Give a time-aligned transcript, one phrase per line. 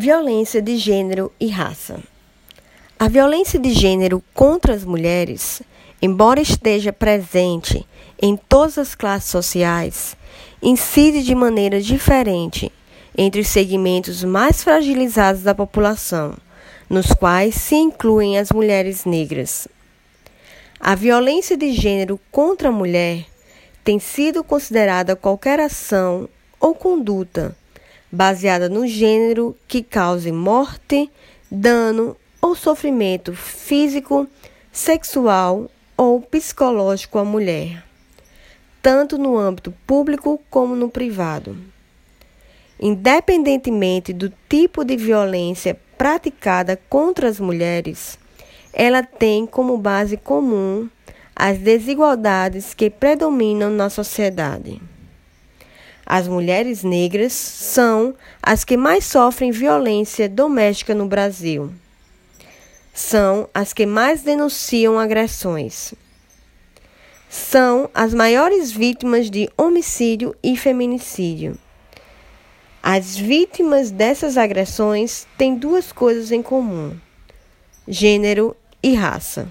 [0.00, 1.98] Violência de gênero e raça.
[2.96, 5.60] A violência de gênero contra as mulheres,
[6.00, 7.84] embora esteja presente
[8.22, 10.16] em todas as classes sociais,
[10.62, 12.70] incide de maneira diferente
[13.16, 16.36] entre os segmentos mais fragilizados da população,
[16.88, 19.66] nos quais se incluem as mulheres negras.
[20.78, 23.26] A violência de gênero contra a mulher
[23.82, 26.28] tem sido considerada qualquer ação
[26.60, 27.56] ou conduta
[28.10, 31.10] baseada no gênero que cause morte,
[31.50, 34.26] dano ou sofrimento físico,
[34.72, 37.84] sexual ou psicológico à mulher,
[38.80, 41.56] tanto no âmbito público como no privado.
[42.80, 48.16] Independentemente do tipo de violência praticada contra as mulheres,
[48.72, 50.88] ela tem como base comum
[51.34, 54.80] as desigualdades que predominam na sociedade.
[56.10, 61.70] As mulheres negras são as que mais sofrem violência doméstica no Brasil.
[62.94, 65.92] São as que mais denunciam agressões.
[67.28, 71.58] São as maiores vítimas de homicídio e feminicídio.
[72.82, 76.98] As vítimas dessas agressões têm duas coisas em comum:
[77.86, 79.46] gênero e raça.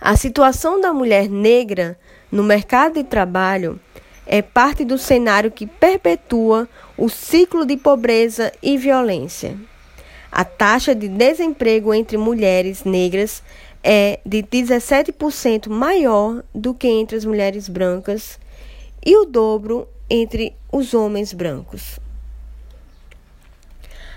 [0.00, 1.98] A situação da mulher negra
[2.32, 3.78] no mercado de trabalho
[4.26, 9.56] é parte do cenário que perpetua o ciclo de pobreza e violência.
[10.30, 13.42] A taxa de desemprego entre mulheres negras
[13.82, 18.38] é de 17% maior do que entre as mulheres brancas
[19.04, 22.00] e o dobro entre os homens brancos.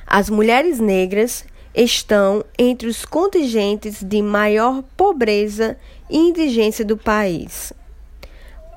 [0.07, 5.77] As mulheres negras estão entre os contingentes de maior pobreza
[6.09, 7.71] e indigência do país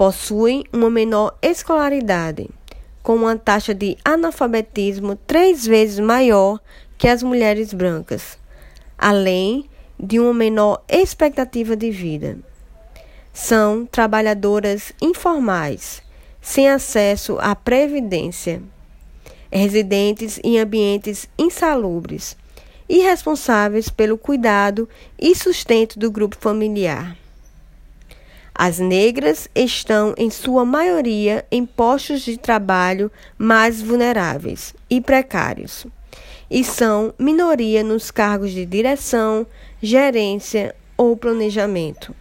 [0.03, 2.51] possuem uma menor escolaridade,
[3.05, 6.59] com uma taxa de analfabetismo três vezes maior
[6.99, 8.37] que as mulheres brancas,
[8.99, 12.37] além de uma menor expectativa de vida.
[13.33, 16.03] São trabalhadoras informais,
[16.41, 18.61] sem acesso à previdência,
[19.53, 22.37] residentes em ambientes insalubres
[22.89, 27.22] e responsáveis pelo cuidado e sustento do grupo familiar.
[28.55, 35.87] As negras estão, em sua maioria, em postos de trabalho mais vulneráveis e precários,
[36.51, 39.47] e são minoria nos cargos de direção,
[39.83, 42.15] gerência ou planejamento.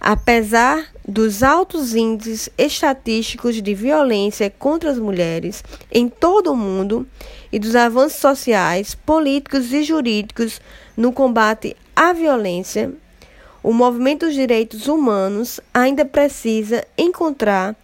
[0.00, 7.06] Apesar dos altos índices estatísticos de violência contra as mulheres em todo o mundo
[7.52, 10.60] e dos avanços sociais, políticos e jurídicos
[10.96, 12.92] no combate à violência,
[13.64, 17.74] o movimento dos direitos humanos ainda precisa encontrar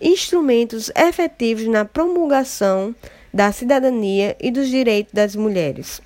[0.00, 2.94] instrumentos efetivos na promulgação
[3.32, 6.00] da cidadania e dos direitos das mulheres.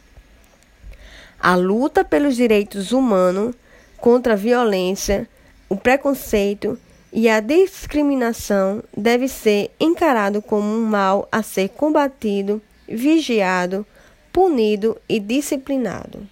[1.39, 3.55] A luta pelos direitos humanos
[3.99, 5.29] contra a violência,
[5.69, 6.79] o preconceito
[7.13, 13.87] e a discriminação deve ser encarado como um mal a ser combatido, vigiado,
[14.33, 16.27] punido e disciplinado.